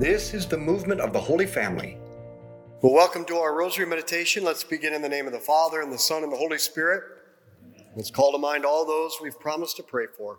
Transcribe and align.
This 0.00 0.32
is 0.32 0.46
the 0.46 0.56
movement 0.56 1.02
of 1.02 1.12
the 1.12 1.20
Holy 1.20 1.44
Family. 1.44 1.98
Well, 2.80 2.94
welcome 2.94 3.26
to 3.26 3.36
our 3.36 3.54
Rosary 3.54 3.84
Meditation. 3.84 4.42
Let's 4.44 4.64
begin 4.64 4.94
in 4.94 5.02
the 5.02 5.10
name 5.10 5.26
of 5.26 5.34
the 5.34 5.38
Father, 5.38 5.82
and 5.82 5.92
the 5.92 5.98
Son, 5.98 6.22
and 6.22 6.32
the 6.32 6.38
Holy 6.38 6.56
Spirit. 6.56 7.02
Let's 7.94 8.10
call 8.10 8.32
to 8.32 8.38
mind 8.38 8.64
all 8.64 8.86
those 8.86 9.18
we've 9.20 9.38
promised 9.38 9.76
to 9.76 9.82
pray 9.82 10.06
for. 10.16 10.38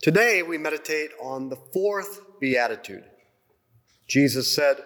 Today, 0.00 0.44
we 0.44 0.56
meditate 0.56 1.10
on 1.20 1.48
the 1.48 1.56
fourth 1.56 2.20
Beatitude. 2.38 3.02
Jesus 4.06 4.54
said, 4.54 4.76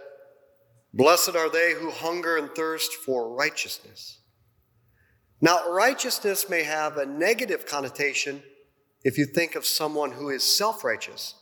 Blessed 0.95 1.37
are 1.37 1.51
they 1.51 1.75
who 1.75 1.91
hunger 1.91 2.39
and 2.39 2.49
thirst 2.55 2.95
for 2.95 3.37
righteousness. 3.37 4.21
Now, 5.43 5.71
righteousness 5.71 6.49
may 6.49 6.63
have 6.63 6.97
a 6.97 7.05
negative 7.05 7.67
connotation 7.67 8.43
if 9.05 9.19
you 9.19 9.27
think 9.27 9.57
of 9.57 9.67
someone 9.67 10.13
who 10.13 10.31
is 10.31 10.43
self 10.43 10.85
righteous. 10.85 11.35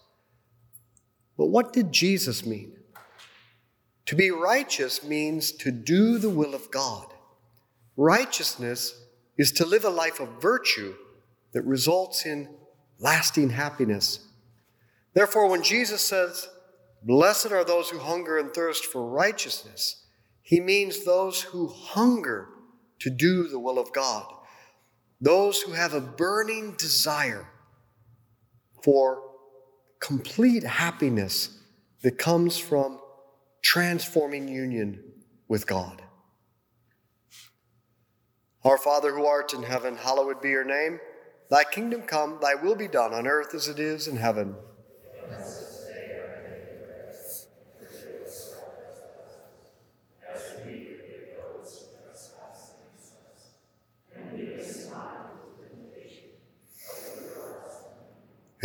But 1.39 1.47
what 1.47 1.73
did 1.73 1.93
Jesus 1.93 2.45
mean? 2.45 2.73
To 4.07 4.17
be 4.17 4.31
righteous 4.31 5.05
means 5.05 5.53
to 5.53 5.71
do 5.71 6.19
the 6.19 6.29
will 6.29 6.55
of 6.55 6.71
God. 6.71 7.07
Righteousness 7.97 9.01
is 9.37 9.53
to 9.53 9.65
live 9.65 9.85
a 9.85 9.91
life 9.91 10.19
of 10.19 10.43
virtue 10.43 10.95
that 11.53 11.63
results 11.63 12.27
in 12.27 12.49
lasting 12.99 13.51
happiness. 13.51 14.27
Therefore, 15.15 15.49
when 15.49 15.63
Jesus 15.63 16.03
says, 16.03 16.49
Blessed 17.05 17.53
are 17.53 17.65
those 17.65 17.91
who 17.91 17.99
hunger 17.99 18.39
and 18.39 18.53
thirst 18.53 18.85
for 18.87 19.07
righteousness, 19.07 20.05
he 20.43 20.59
means 20.59 21.05
those 21.05 21.43
who 21.43 21.69
hunger 21.69 22.49
to 22.99 23.11
do 23.11 23.47
the 23.47 23.61
will 23.61 23.79
of 23.79 23.93
God, 23.93 24.27
those 25.21 25.63
who 25.63 25.73
have 25.73 25.95
a 25.95 26.01
burning 26.01 26.75
desire 26.77 27.47
for 28.83 29.28
complete 30.01 30.63
happiness 30.63 31.59
that 32.03 32.19
comes 32.19 32.59
from 32.59 33.01
transforming 33.63 34.49
union 34.49 35.03
with 35.49 35.67
God. 35.67 36.03
Our 38.65 38.79
Father 38.79 39.15
who 39.15 39.27
art 39.27 39.55
in 39.55 39.63
heaven, 39.63 39.97
hallowed 39.97 40.43
be 40.43 40.51
your 40.51 40.65
name. 40.65 41.01
Thy 41.51 41.65
kingdom 41.65 42.03
come, 42.03 42.39
thy 42.41 42.55
will 42.55 42.75
be 42.75 42.89
done 42.89 43.15
on 43.15 43.27
earth 43.27 43.55
as 43.55 43.69
it 43.69 43.79
is 43.79 44.07
in 44.07 44.17
heaven. 44.17 44.57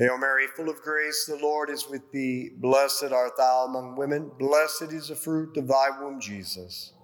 Hail 0.00 0.16
Mary, 0.16 0.46
full 0.46 0.70
of 0.70 0.80
grace, 0.80 1.26
the 1.26 1.36
Lord 1.36 1.68
is 1.68 1.86
with 1.86 2.10
thee. 2.10 2.52
Blessed 2.56 3.12
art 3.12 3.36
thou 3.36 3.66
among 3.66 3.96
women. 3.96 4.30
Blessed 4.38 4.94
is 4.94 5.08
the 5.08 5.14
fruit 5.14 5.54
of 5.58 5.68
thy 5.68 5.88
womb, 6.00 6.18
Jesus. 6.18 6.94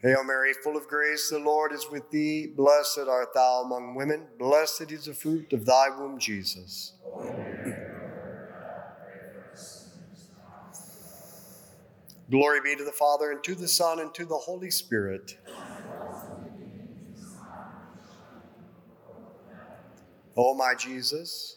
Hail 0.00 0.24
Mary, 0.24 0.54
full 0.64 0.78
of 0.78 0.88
grace, 0.88 1.28
the 1.28 1.38
Lord 1.38 1.70
is 1.70 1.86
with 1.90 2.10
thee. 2.10 2.46
Blessed 2.46 3.08
art 3.10 3.34
thou 3.34 3.60
among 3.66 3.94
women. 3.94 4.26
Blessed 4.38 4.90
is 4.90 5.04
the 5.04 5.12
fruit 5.12 5.52
of 5.52 5.66
thy 5.66 5.90
womb, 5.90 6.18
Jesus. 6.18 6.94
Glory 12.30 12.60
be 12.64 12.74
to 12.74 12.84
the 12.84 12.92
Father, 12.92 13.32
and 13.32 13.44
to 13.44 13.54
the 13.54 13.68
Son, 13.68 14.00
and 14.00 14.14
to 14.14 14.24
the 14.24 14.34
Holy 14.34 14.70
Spirit. 14.70 15.36
O 20.36 20.50
oh, 20.50 20.54
my 20.54 20.74
Jesus. 20.74 21.56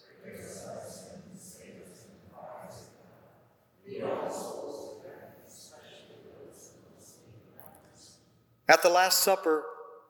At 8.69 8.83
the 8.83 8.89
Last 8.89 9.23
Supper, 9.23 9.65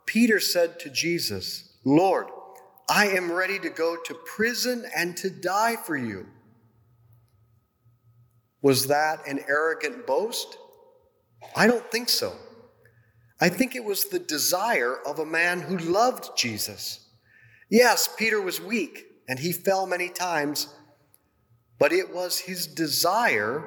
Peter 0.05 0.39
said 0.39 0.79
to 0.81 0.89
Jesus, 0.89 1.77
Lord, 1.85 2.27
I 2.89 3.07
am 3.07 3.31
ready 3.31 3.57
to 3.59 3.69
go 3.69 3.95
to 3.95 4.13
prison 4.13 4.85
and 4.95 5.15
to 5.17 5.29
die 5.29 5.77
for 5.77 5.95
you. 5.95 6.27
Was 8.61 8.87
that 8.87 9.25
an 9.25 9.39
arrogant 9.47 10.05
boast? 10.05 10.57
I 11.55 11.67
don't 11.67 11.89
think 11.89 12.09
so. 12.09 12.33
I 13.39 13.49
think 13.49 13.75
it 13.75 13.83
was 13.83 14.05
the 14.05 14.19
desire 14.19 14.97
of 15.07 15.19
a 15.19 15.25
man 15.25 15.61
who 15.61 15.77
loved 15.77 16.37
Jesus. 16.37 17.08
Yes, 17.69 18.09
Peter 18.17 18.41
was 18.41 18.59
weak 18.59 19.05
and 19.27 19.39
he 19.39 19.51
fell 19.51 19.85
many 19.85 20.09
times, 20.09 20.73
but 21.77 21.93
it 21.93 22.13
was 22.13 22.39
his 22.39 22.65
desire 22.65 23.63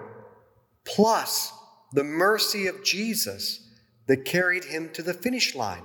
plus 0.85 1.53
the 1.93 2.05
mercy 2.05 2.67
of 2.67 2.83
Jesus 2.83 3.69
that 4.09 4.25
carried 4.25 4.65
him 4.65 4.91
to 4.95 5.03
the 5.03 5.15
finish 5.15 5.55
line. 5.55 5.85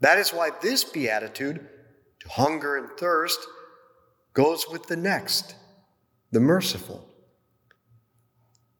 That 0.00 0.18
is 0.18 0.32
why 0.32 0.50
this 0.62 0.84
beatitude, 0.84 1.66
to 2.20 2.28
hunger 2.28 2.76
and 2.76 2.90
thirst, 2.98 3.40
goes 4.32 4.68
with 4.70 4.86
the 4.86 4.96
next, 4.96 5.56
the 6.30 6.40
merciful. 6.40 7.08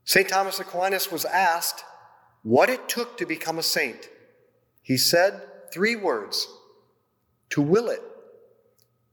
St. 0.04 0.28
Thomas 0.28 0.60
Aquinas 0.60 1.10
was 1.10 1.24
asked 1.24 1.82
what 2.42 2.68
it 2.68 2.88
took 2.88 3.16
to 3.16 3.26
become 3.26 3.58
a 3.58 3.62
saint. 3.62 4.08
He 4.82 4.98
said 4.98 5.40
three 5.72 5.96
words 5.96 6.46
to 7.50 7.62
will 7.62 7.88
it, 7.88 8.02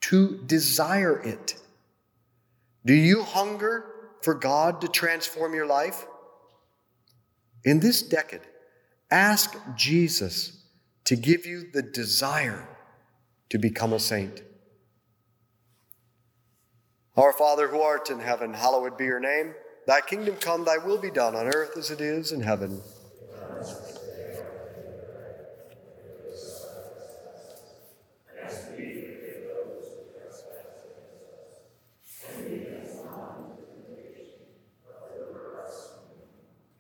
to 0.01 0.37
desire 0.45 1.19
it. 1.19 1.55
Do 2.85 2.93
you 2.93 3.23
hunger 3.23 3.85
for 4.21 4.33
God 4.33 4.81
to 4.81 4.87
transform 4.87 5.53
your 5.53 5.65
life? 5.65 6.05
In 7.63 7.79
this 7.79 8.01
decade, 8.01 8.41
Ask 9.11 9.57
Jesus 9.75 10.63
to 11.03 11.17
give 11.17 11.45
you 11.45 11.69
the 11.73 11.81
desire 11.81 12.65
to 13.49 13.57
become 13.57 13.91
a 13.91 13.99
saint. 13.99 14.41
Our 17.17 17.33
Father 17.33 17.67
who 17.67 17.81
art 17.81 18.09
in 18.09 18.19
heaven, 18.19 18.53
hallowed 18.53 18.97
be 18.97 19.03
your 19.03 19.19
name. 19.19 19.53
Thy 19.85 19.99
kingdom 19.99 20.37
come, 20.37 20.63
thy 20.63 20.77
will 20.77 20.97
be 20.97 21.11
done 21.11 21.35
on 21.35 21.47
earth 21.47 21.75
as 21.77 21.91
it 21.91 21.99
is 21.99 22.31
in 22.31 22.39
heaven. 22.39 22.81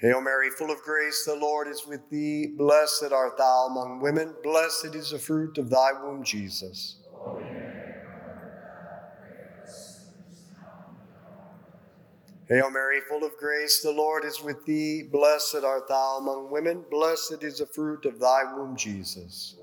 Hail 0.00 0.22
Mary, 0.22 0.48
full 0.48 0.70
of 0.70 0.80
grace, 0.80 1.24
the 1.26 1.34
Lord 1.34 1.68
is 1.68 1.86
with 1.86 2.08
thee. 2.08 2.46
Blessed 2.46 3.12
art 3.12 3.36
thou 3.36 3.66
among 3.66 4.00
women. 4.00 4.34
Blessed 4.42 4.94
is 4.94 5.10
the 5.10 5.18
fruit 5.18 5.58
of 5.58 5.68
thy 5.68 5.90
womb, 5.92 6.24
Jesus. 6.24 6.96
Hail 12.48 12.70
Mary, 12.70 13.00
full 13.08 13.24
of 13.24 13.36
grace, 13.36 13.82
the 13.82 13.92
Lord 13.92 14.24
is 14.24 14.42
with 14.42 14.64
thee. 14.64 15.02
Blessed 15.02 15.62
art 15.62 15.86
thou 15.86 16.16
among 16.18 16.50
women. 16.50 16.82
Blessed 16.90 17.42
is 17.42 17.58
the 17.58 17.66
fruit 17.66 18.06
of 18.06 18.18
thy 18.18 18.42
womb, 18.56 18.76
Jesus. 18.76 19.56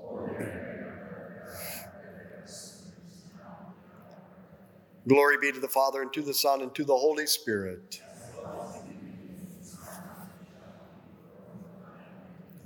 Glory 5.08 5.36
be 5.40 5.50
to 5.50 5.58
the 5.58 5.68
Father, 5.68 6.00
and 6.00 6.12
to 6.12 6.22
the 6.22 6.34
Son, 6.34 6.62
and 6.62 6.72
to 6.76 6.84
the 6.84 6.96
Holy 6.96 7.26
Spirit. 7.26 8.00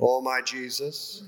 O 0.05 0.21
my 0.21 0.41
Jesus. 0.43 1.23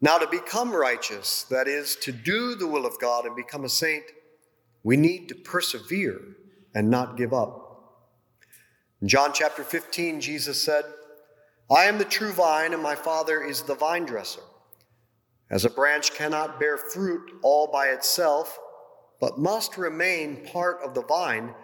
Now, 0.00 0.18
to 0.18 0.26
become 0.26 0.72
righteous, 0.72 1.44
that 1.44 1.66
is, 1.68 1.96
to 2.02 2.12
do 2.12 2.56
the 2.56 2.66
will 2.66 2.84
of 2.84 3.00
God 3.00 3.24
and 3.24 3.34
become 3.34 3.64
a 3.64 3.68
saint, 3.68 4.04
we 4.82 4.96
need 4.96 5.28
to 5.28 5.34
persevere 5.34 6.20
and 6.74 6.90
not 6.90 7.16
give 7.16 7.32
up. 7.32 8.02
In 9.00 9.08
John 9.08 9.30
chapter 9.32 9.62
15, 9.62 10.20
Jesus 10.20 10.62
said, 10.62 10.84
I 11.70 11.84
am 11.84 11.96
the 11.96 12.04
true 12.04 12.32
vine, 12.32 12.74
and 12.74 12.82
my 12.82 12.96
Father 12.96 13.42
is 13.42 13.62
the 13.62 13.76
vine 13.76 14.04
dresser. 14.04 14.42
As 15.48 15.64
a 15.64 15.70
branch 15.70 16.12
cannot 16.12 16.60
bear 16.60 16.76
fruit 16.76 17.30
all 17.42 17.70
by 17.72 17.86
itself, 17.86 18.58
but 19.24 19.38
must 19.38 19.78
remain 19.78 20.44
part 20.44 20.82
of 20.84 20.92
the 20.92 21.00
vine, 21.00 21.54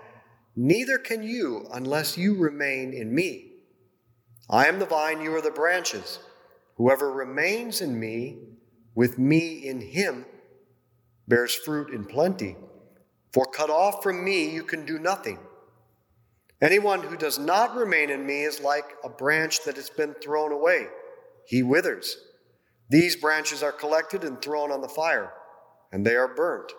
neither 0.57 0.97
can 0.97 1.23
you 1.23 1.67
unless 1.75 2.17
you 2.17 2.35
remain 2.35 2.95
in 2.95 3.15
me. 3.15 3.53
I 4.49 4.67
am 4.67 4.79
the 4.79 4.87
vine, 4.87 5.21
you 5.21 5.35
are 5.35 5.43
the 5.43 5.51
branches. 5.51 6.21
Whoever 6.77 7.13
remains 7.13 7.83
in 7.83 8.01
me, 8.01 8.39
with 8.95 9.19
me 9.19 9.69
in 9.69 9.83
him, 9.83 10.25
bears 11.29 11.55
fruit 11.55 11.93
in 11.93 12.07
plenty. 12.07 12.57
For 13.35 13.45
cut 13.45 13.69
off 13.69 14.03
from 14.03 14.25
me, 14.25 14.49
you 14.49 14.63
can 14.63 14.87
do 14.87 14.99
nothing. 14.99 15.39
Anyone 16.63 17.03
who 17.03 17.17
does 17.19 17.39
not 17.39 17.77
remain 17.77 18.09
in 18.09 18.25
me 18.25 18.45
is 18.45 18.63
like 18.63 18.87
a 19.05 19.11
branch 19.11 19.65
that 19.67 19.77
has 19.77 19.91
been 19.91 20.15
thrown 20.15 20.51
away. 20.51 20.87
He 21.47 21.63
withers. 21.63 22.17
These 22.89 23.17
branches 23.17 23.63
are 23.63 23.71
collected 23.71 24.25
and 24.25 24.41
thrown 24.41 24.73
on 24.73 24.81
the 24.81 24.89
fire, 24.89 25.35
and 25.93 26.07
they 26.07 26.17
are 26.17 26.35
burnt. 26.35 26.73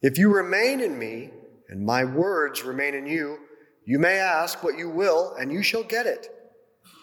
If 0.00 0.18
you 0.18 0.32
remain 0.32 0.80
in 0.80 0.98
me, 0.98 1.30
and 1.68 1.84
my 1.84 2.04
words 2.04 2.64
remain 2.64 2.94
in 2.94 3.06
you, 3.06 3.38
you 3.84 3.98
may 3.98 4.18
ask 4.18 4.62
what 4.62 4.78
you 4.78 4.88
will, 4.88 5.34
and 5.38 5.52
you 5.52 5.62
shall 5.62 5.82
get 5.82 6.06
it. 6.06 6.28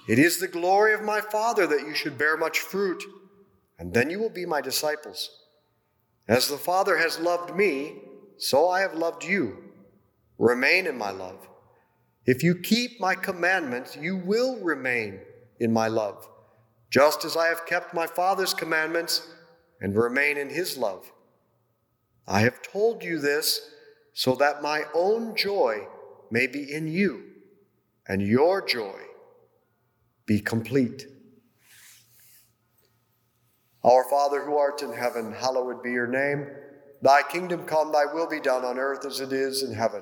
It 0.08 0.20
is 0.20 0.40
the 0.40 0.48
glory 0.48 0.94
of 0.94 1.02
my 1.02 1.20
Father 1.20 1.68
that 1.68 1.82
you 1.82 1.94
should 1.94 2.18
bear 2.18 2.38
much 2.38 2.60
fruit, 2.60 3.04
and 3.80 3.94
then 3.94 4.10
you 4.10 4.20
will 4.20 4.30
be 4.30 4.46
my 4.46 4.62
disciples. 4.62 5.30
As 6.28 6.48
the 6.48 6.58
Father 6.58 6.98
has 6.98 7.20
loved 7.20 7.56
me, 7.56 7.96
so 8.38 8.70
I 8.70 8.82
have 8.82 8.94
loved 8.94 9.24
you. 9.24 9.58
Remain 10.38 10.88
in 10.88 10.98
my 10.98 11.12
love. 11.12 11.48
If 12.26 12.44
you 12.44 12.56
keep 12.56 13.00
my 13.00 13.16
commandments, 13.16 13.96
you 13.96 14.18
will 14.18 14.58
remain 14.58 15.20
in 15.60 15.72
my 15.72 15.88
love, 15.88 16.28
just 16.90 17.26
as 17.26 17.36
I 17.38 17.48
have 17.48 17.66
kept 17.66 17.94
my 17.94 18.08
Father's 18.08 18.54
commandments 18.54 19.28
and 19.82 19.96
remain 19.96 20.38
in 20.38 20.50
his 20.50 20.78
love. 20.78 21.12
I 22.28 22.42
have 22.42 22.62
told 22.62 23.04
you 23.04 23.20
this 23.20 23.70
so 24.14 24.36
that 24.36 24.62
my 24.62 24.84
own 24.94 25.36
joy 25.36 25.88
may 26.32 26.48
be 26.48 26.72
in 26.72 26.88
you, 26.88 27.24
and 28.08 28.22
your 28.22 28.66
joy 28.66 29.00
be 30.26 30.40
complete. 30.40 31.06
Our 33.84 34.04
Father 34.10 34.44
who 34.44 34.58
art 34.58 34.82
in 34.82 34.94
heaven, 34.94 35.32
hallowed 35.32 35.84
be 35.84 35.92
your 35.92 36.08
name. 36.08 36.48
Thy 37.02 37.22
kingdom 37.22 37.66
come, 37.66 37.92
thy 37.92 38.06
will 38.06 38.28
be 38.28 38.40
done 38.40 38.66
on 38.66 38.80
earth 38.80 39.06
as 39.06 39.20
it 39.20 39.32
is 39.32 39.62
in 39.62 39.74
heaven. 39.74 40.02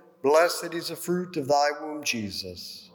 Blessed 0.23 0.73
is 0.73 0.89
the 0.89 0.95
fruit 0.95 1.35
of 1.37 1.47
thy 1.47 1.69
womb, 1.81 2.03
Jesus. 2.03 2.89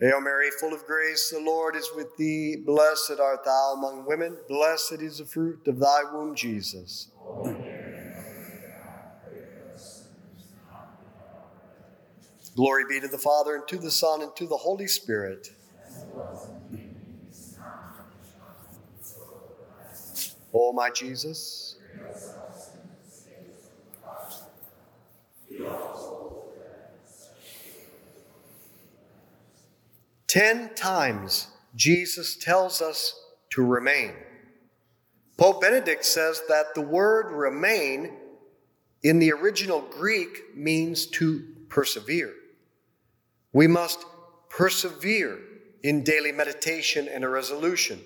Hail 0.00 0.20
Mary, 0.20 0.48
full 0.60 0.72
of 0.72 0.86
grace, 0.86 1.30
the 1.30 1.40
Lord 1.40 1.74
is 1.74 1.90
with 1.94 2.16
thee. 2.16 2.56
Blessed 2.56 3.18
art 3.20 3.44
thou 3.44 3.74
among 3.76 4.06
women. 4.06 4.36
Blessed 4.48 5.02
is 5.02 5.18
the 5.18 5.24
fruit 5.24 5.66
of 5.66 5.80
thy 5.80 6.04
womb, 6.12 6.36
Jesus. 6.36 7.08
Glory 12.54 12.84
be 12.88 13.00
to 13.00 13.08
the 13.08 13.18
Father, 13.18 13.56
and 13.56 13.66
to 13.68 13.76
the 13.76 13.90
Son, 13.90 14.22
and 14.22 14.34
to 14.36 14.46
the 14.46 14.56
Holy 14.56 14.86
Spirit. 14.86 15.50
O 20.54 20.72
my 20.72 20.90
Jesus. 20.90 21.77
Ten 30.26 30.74
times 30.74 31.48
Jesus 31.74 32.36
tells 32.36 32.82
us 32.82 33.18
to 33.50 33.64
remain. 33.64 34.12
Pope 35.38 35.60
Benedict 35.60 36.04
says 36.04 36.42
that 36.48 36.74
the 36.74 36.82
word 36.82 37.32
remain 37.32 38.12
in 39.02 39.18
the 39.18 39.32
original 39.32 39.80
Greek 39.80 40.56
means 40.56 41.06
to 41.06 41.44
persevere. 41.68 42.34
We 43.52 43.66
must 43.66 44.04
persevere 44.50 45.38
in 45.82 46.02
daily 46.02 46.32
meditation 46.32 47.08
and 47.08 47.24
a 47.24 47.28
resolution, 47.28 48.00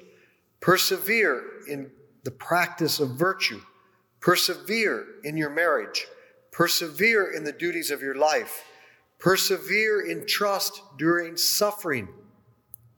persevere 0.61 1.43
in 1.69 1.91
the 2.25 2.31
practice 2.31 3.01
of 3.01 3.11
virtue, 3.11 3.61
persevere 4.21 5.07
in 5.25 5.37
your 5.37 5.51
marriage, 5.51 6.07
persevere 6.53 7.33
in 7.33 7.43
the 7.43 7.53
duties 7.53 7.91
of 7.91 8.01
your 8.01 8.15
life 8.15 8.65
Persevere 9.23 10.01
in 10.01 10.27
trust 10.27 10.83
during 10.99 11.37
suffering. 11.37 12.09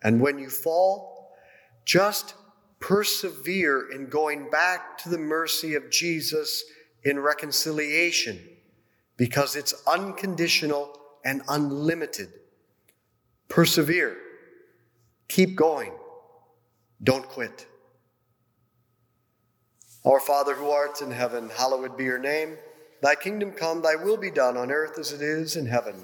And 0.03 0.23
when 0.23 0.39
you 0.39 0.49
fall, 0.49 1.37
just 1.85 2.33
persevere 2.81 3.91
in 3.93 4.09
going 4.09 4.49
back 4.49 4.97
to 4.99 5.11
the 5.11 5.19
mercy 5.19 5.75
of 5.75 5.91
Jesus 5.91 6.65
in 7.05 7.19
reconciliation 7.19 8.41
because 9.19 9.55
it's 9.55 9.75
unconditional 9.87 10.99
and 11.27 11.43
unlimited. 11.47 12.31
Persevere. 13.51 14.17
Keep 15.29 15.57
going. 15.57 15.93
Don't 17.03 17.29
quit. 17.29 17.67
Our 20.07 20.21
Father 20.21 20.55
who 20.55 20.71
art 20.71 21.03
in 21.03 21.11
heaven, 21.11 21.51
hallowed 21.51 21.99
be 21.99 22.05
your 22.05 22.19
name. 22.19 22.57
Thy 23.05 23.15
kingdom 23.15 23.53
come, 23.53 23.83
thy 23.83 23.97
will 23.97 24.17
be 24.17 24.31
done 24.31 24.57
on 24.57 24.71
earth 24.71 24.99
as 24.99 25.13
it 25.13 25.21
is 25.21 25.57
in 25.57 25.67
heaven. 25.67 25.95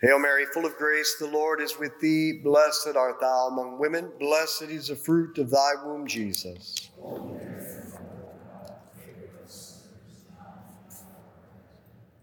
Hail 0.00 0.20
Mary, 0.20 0.46
full 0.54 0.64
of 0.64 0.76
grace, 0.76 1.16
the 1.18 1.26
Lord 1.26 1.60
is 1.60 1.80
with 1.80 1.98
thee. 2.00 2.34
Blessed 2.44 2.94
art 2.94 3.20
thou 3.20 3.48
among 3.48 3.80
women. 3.80 4.12
Blessed 4.20 4.62
is 4.70 4.86
the 4.86 4.94
fruit 4.94 5.36
of 5.38 5.50
thy 5.50 5.72
womb, 5.84 6.06
Jesus. 6.06 6.90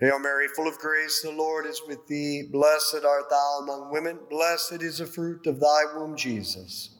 Hail 0.00 0.20
Mary, 0.20 0.46
full 0.54 0.68
of 0.68 0.78
grace, 0.78 1.22
the 1.22 1.32
Lord 1.32 1.66
is 1.66 1.82
with 1.88 2.06
thee. 2.06 2.44
Blessed 2.44 3.04
art 3.04 3.28
thou 3.28 3.58
among 3.62 3.90
women. 3.90 4.20
Blessed 4.30 4.80
is 4.80 4.98
the 4.98 5.06
fruit 5.06 5.44
of 5.48 5.58
thy 5.58 5.82
womb, 5.96 6.16
Jesus. 6.16 6.90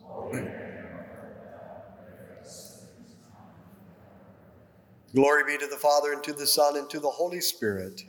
Glory 5.14 5.44
be 5.44 5.56
to 5.58 5.66
the 5.68 5.76
Father, 5.76 6.12
and 6.12 6.24
to 6.24 6.32
the 6.32 6.46
Son, 6.46 6.76
and 6.76 6.90
to 6.90 6.98
the 6.98 7.08
Holy 7.08 7.40
Spirit. 7.40 8.02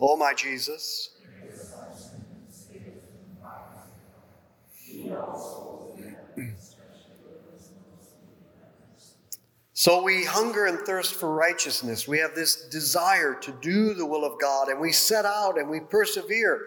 O 0.00 0.16
my 0.16 0.32
Jesus. 0.32 1.10
So 9.80 10.02
we 10.02 10.26
hunger 10.26 10.66
and 10.66 10.78
thirst 10.80 11.14
for 11.14 11.34
righteousness. 11.34 12.06
We 12.06 12.18
have 12.18 12.34
this 12.34 12.68
desire 12.68 13.32
to 13.40 13.50
do 13.62 13.94
the 13.94 14.04
will 14.04 14.26
of 14.26 14.38
God, 14.38 14.68
and 14.68 14.78
we 14.78 14.92
set 14.92 15.24
out 15.24 15.56
and 15.56 15.70
we 15.70 15.80
persevere. 15.80 16.60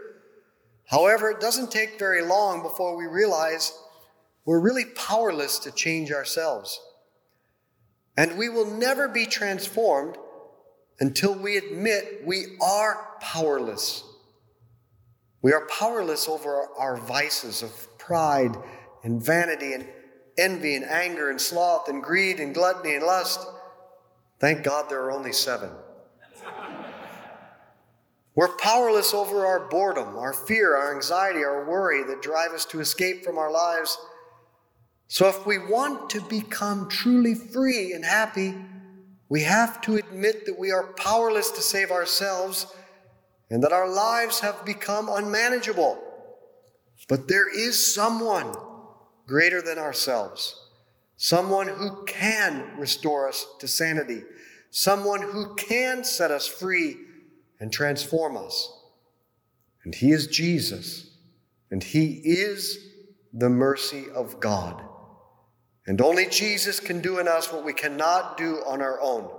However, 0.85 1.29
it 1.29 1.39
doesn't 1.39 1.69
take 1.69 1.99
very 1.99 2.23
long 2.23 2.63
before 2.63 2.97
we 2.97 3.05
realize 3.05 3.71
we're 4.45 4.59
really 4.59 4.85
powerless 4.95 5.59
to 5.59 5.71
change 5.71 6.11
ourselves. 6.11 6.81
And 8.17 8.35
we 8.35 8.49
will 8.49 8.65
never 8.65 9.07
be 9.07 9.27
transformed 9.27 10.17
until 10.99 11.35
we 11.35 11.57
admit 11.57 12.23
we 12.25 12.57
are 12.63 13.15
powerless. 13.21 14.03
We 15.43 15.53
are 15.53 15.67
powerless 15.67 16.27
over 16.27 16.67
our 16.79 16.97
vices 16.97 17.61
of 17.61 17.95
pride 17.99 18.57
and 19.03 19.23
vanity 19.23 19.73
and 19.73 19.87
envy 20.37 20.75
and 20.75 20.85
anger 20.85 21.29
and 21.29 21.39
sloth 21.39 21.87
and 21.89 22.03
greed 22.03 22.39
and 22.39 22.53
gluttony 22.53 22.95
and 22.95 23.05
lust. 23.05 23.45
Thank 24.39 24.63
God 24.63 24.89
there 24.89 25.03
are 25.03 25.11
only 25.11 25.33
seven. 25.33 25.69
We're 28.35 28.55
powerless 28.57 29.13
over 29.13 29.45
our 29.45 29.69
boredom, 29.69 30.17
our 30.17 30.33
fear, 30.33 30.75
our 30.75 30.95
anxiety, 30.95 31.43
our 31.43 31.69
worry 31.69 32.03
that 32.03 32.21
drive 32.21 32.51
us 32.51 32.65
to 32.65 32.79
escape 32.79 33.23
from 33.23 33.37
our 33.37 33.51
lives. 33.51 33.97
So, 35.07 35.27
if 35.29 35.45
we 35.45 35.59
want 35.59 36.09
to 36.11 36.21
become 36.21 36.89
truly 36.89 37.35
free 37.35 37.93
and 37.93 38.03
happy, 38.03 38.55
we 39.29 39.43
have 39.43 39.81
to 39.81 39.97
admit 39.97 40.47
that 40.47 40.57
we 40.57 40.71
are 40.71 40.93
powerless 40.93 41.51
to 41.51 41.61
save 41.61 41.91
ourselves 41.91 42.65
and 43.51 43.61
that 43.63 43.71
our 43.71 43.87
lives 43.87 44.39
have 44.39 44.65
become 44.65 45.09
unmanageable. 45.09 46.01
But 47.07 47.27
there 47.27 47.47
is 47.55 47.93
someone 47.93 48.55
greater 49.27 49.61
than 49.61 49.77
ourselves, 49.77 50.59
someone 51.15 51.67
who 51.67 52.03
can 52.05 52.77
restore 52.77 53.27
us 53.27 53.45
to 53.59 53.67
sanity, 53.67 54.23
someone 54.71 55.21
who 55.21 55.55
can 55.55 56.03
set 56.03 56.31
us 56.31 56.47
free 56.47 56.97
and 57.59 57.71
transform 57.71 58.37
us. 58.37 58.71
And 59.85 59.93
He 59.93 60.11
is 60.11 60.27
Jesus, 60.27 61.17
and 61.71 61.83
He 61.83 62.21
is 62.23 62.77
the 63.33 63.49
mercy 63.49 64.05
of 64.13 64.39
God. 64.39 64.81
And 65.85 65.99
only 65.99 66.27
Jesus 66.27 66.79
can 66.79 67.01
do 67.01 67.19
in 67.19 67.27
us 67.27 67.51
what 67.51 67.65
we 67.65 67.73
cannot 67.73 68.37
do 68.37 68.57
on 68.65 68.81
our 68.81 69.01
own. 69.01 69.29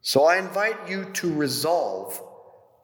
So 0.00 0.24
I 0.24 0.38
invite 0.38 0.88
you 0.88 1.06
to 1.14 1.32
resolve 1.32 2.20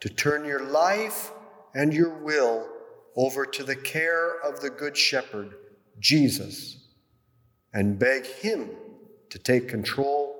to 0.00 0.08
turn 0.08 0.44
your 0.44 0.64
life 0.64 1.30
and 1.74 1.94
your 1.94 2.18
will 2.24 2.68
over 3.16 3.44
to 3.46 3.64
the 3.64 3.76
care 3.76 4.40
of 4.40 4.60
the 4.60 4.70
Good 4.70 4.96
Shepherd, 4.96 5.54
Jesus, 5.98 6.88
and 7.72 7.98
beg 7.98 8.26
Him 8.26 8.70
to 9.30 9.38
take 9.38 9.68
control 9.68 10.36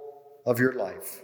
of 0.47 0.59
your 0.59 0.73
life. 0.75 1.23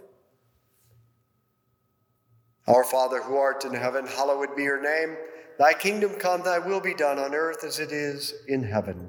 Our 2.67 2.85
Father 2.85 3.23
who 3.23 3.37
art 3.37 3.65
in 3.65 3.73
heaven, 3.73 4.07
hallowed 4.07 4.55
be 4.55 4.63
your 4.63 4.83
name. 4.83 5.17
Thy 5.59 5.73
kingdom 5.73 6.15
come, 6.15 6.43
thy 6.43 6.59
will 6.59 6.81
be 6.81 6.95
done 6.95 7.19
on 7.19 7.35
earth 7.35 7.65
as 7.65 7.79
it 7.81 7.93
is 7.93 8.35
in 8.47 8.63
heaven. 8.63 9.09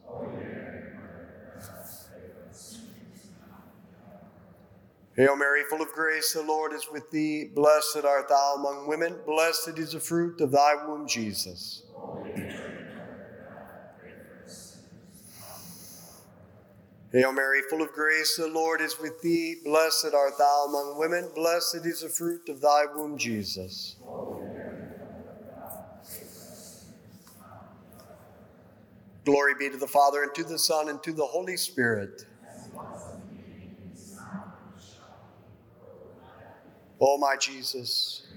Hail 5.17 5.35
Mary, 5.35 5.63
full 5.69 5.81
of 5.81 5.91
grace, 5.91 6.31
the 6.31 6.41
Lord 6.41 6.71
is 6.71 6.87
with 6.89 7.11
thee. 7.11 7.43
Blessed 7.53 8.05
art 8.05 8.29
thou 8.29 8.55
among 8.57 8.87
women. 8.87 9.17
Blessed 9.25 9.77
is 9.77 9.91
the 9.91 9.99
fruit 9.99 10.39
of 10.39 10.51
thy 10.51 10.75
womb, 10.87 11.05
Jesus. 11.05 11.83
Hail 17.11 17.33
Mary, 17.33 17.61
full 17.69 17.81
of 17.81 17.91
grace, 17.91 18.37
the 18.37 18.47
Lord 18.47 18.79
is 18.79 18.97
with 19.01 19.21
thee. 19.21 19.57
Blessed 19.65 20.13
art 20.13 20.37
thou 20.37 20.65
among 20.69 20.97
women. 20.97 21.29
Blessed 21.35 21.85
is 21.85 22.01
the 22.01 22.09
fruit 22.09 22.47
of 22.47 22.61
thy 22.61 22.85
womb, 22.95 23.17
Jesus. 23.17 23.97
Glory 29.25 29.55
be 29.59 29.69
to 29.69 29.77
the 29.77 29.87
Father, 29.87 30.23
and 30.23 30.33
to 30.35 30.45
the 30.45 30.57
Son, 30.57 30.87
and 30.87 31.03
to 31.03 31.11
the 31.11 31.25
Holy 31.25 31.57
Spirit 31.57 32.25
Oh, 37.03 37.17
my 37.17 37.35
Jesus. 37.35 38.27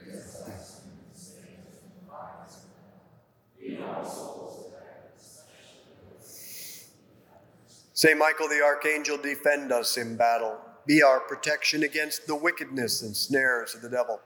Saint 7.93 8.19
Michael 8.19 8.49
the 8.49 8.63
Archangel, 8.63 9.19
defend 9.19 9.71
us 9.71 9.99
in 9.99 10.17
battle. 10.17 10.59
Be 10.87 11.03
our 11.03 11.21
protection 11.21 11.83
against 11.83 12.27
the 12.27 12.35
wickedness 12.35 13.03
and 13.03 13.15
snares 13.15 13.75
of 13.75 13.83
the 13.83 13.91
devil. 13.91 14.21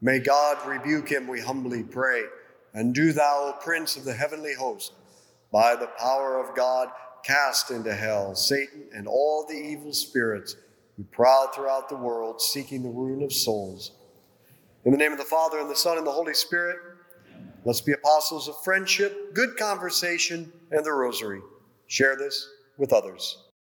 May 0.00 0.18
God 0.18 0.66
rebuke 0.66 1.10
him, 1.10 1.28
we 1.28 1.40
humbly 1.40 1.82
pray. 1.82 2.24
And 2.72 2.94
do 2.94 3.12
thou, 3.12 3.54
O 3.54 3.58
Prince 3.62 3.96
of 3.96 4.04
the 4.04 4.14
heavenly 4.14 4.54
host, 4.54 4.92
by 5.52 5.76
the 5.76 5.90
power 5.98 6.40
of 6.40 6.56
God, 6.56 6.88
cast 7.22 7.70
into 7.70 7.94
hell 7.94 8.34
Satan 8.34 8.84
and 8.94 9.06
all 9.06 9.46
the 9.46 9.54
evil 9.54 9.92
spirits 9.92 10.56
who 10.96 11.04
prowl 11.04 11.48
throughout 11.48 11.88
the 11.88 11.96
world 11.96 12.40
seeking 12.40 12.82
the 12.82 12.88
ruin 12.88 13.22
of 13.22 13.32
souls. 13.32 13.92
In 14.84 14.92
the 14.92 14.98
name 14.98 15.12
of 15.12 15.18
the 15.18 15.24
Father, 15.24 15.58
and 15.58 15.70
the 15.70 15.76
Son, 15.76 15.98
and 15.98 16.06
the 16.06 16.12
Holy 16.12 16.34
Spirit, 16.34 16.76
let's 17.64 17.80
be 17.80 17.92
apostles 17.92 18.48
of 18.48 18.62
friendship, 18.62 19.34
good 19.34 19.56
conversation, 19.56 20.52
and 20.70 20.84
the 20.84 20.92
rosary. 20.92 21.40
Share 21.86 22.16
this 22.16 22.48
with 22.76 22.92
others. 22.92 23.43